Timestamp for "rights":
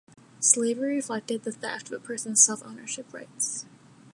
3.13-3.67